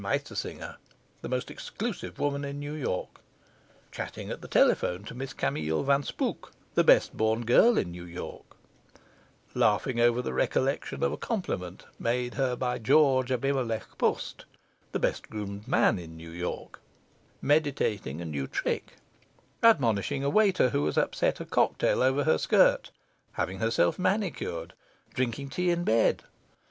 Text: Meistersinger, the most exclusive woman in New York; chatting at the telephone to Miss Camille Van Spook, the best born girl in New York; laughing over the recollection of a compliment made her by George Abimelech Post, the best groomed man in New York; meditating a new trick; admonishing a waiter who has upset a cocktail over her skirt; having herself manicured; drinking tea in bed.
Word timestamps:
Meistersinger, 0.03 0.77
the 1.21 1.29
most 1.29 1.51
exclusive 1.51 2.17
woman 2.17 2.43
in 2.43 2.59
New 2.59 2.73
York; 2.73 3.21
chatting 3.91 4.31
at 4.31 4.41
the 4.41 4.47
telephone 4.47 5.03
to 5.03 5.13
Miss 5.13 5.31
Camille 5.31 5.83
Van 5.83 6.01
Spook, 6.01 6.51
the 6.73 6.83
best 6.83 7.15
born 7.15 7.45
girl 7.45 7.77
in 7.77 7.91
New 7.91 8.05
York; 8.05 8.57
laughing 9.53 9.99
over 9.99 10.19
the 10.23 10.33
recollection 10.33 11.03
of 11.03 11.11
a 11.11 11.17
compliment 11.17 11.85
made 11.99 12.33
her 12.33 12.55
by 12.55 12.79
George 12.79 13.31
Abimelech 13.31 13.95
Post, 13.99 14.45
the 14.91 14.97
best 14.97 15.29
groomed 15.29 15.67
man 15.67 15.99
in 15.99 16.17
New 16.17 16.31
York; 16.31 16.79
meditating 17.39 18.21
a 18.21 18.25
new 18.25 18.47
trick; 18.47 18.95
admonishing 19.61 20.23
a 20.23 20.31
waiter 20.31 20.69
who 20.71 20.83
has 20.87 20.97
upset 20.97 21.39
a 21.39 21.45
cocktail 21.45 22.01
over 22.01 22.23
her 22.23 22.39
skirt; 22.39 22.89
having 23.33 23.59
herself 23.59 23.99
manicured; 23.99 24.73
drinking 25.13 25.47
tea 25.49 25.69
in 25.69 25.83
bed. 25.83 26.23